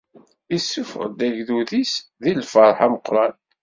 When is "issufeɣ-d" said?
0.55-1.19